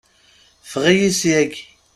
Ffeɣ-iyi 0.71 1.09
syagi! 1.19 1.63